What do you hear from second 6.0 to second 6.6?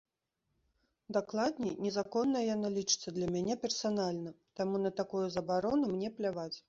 пляваць.